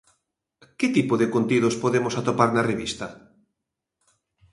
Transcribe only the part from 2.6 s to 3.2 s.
revista?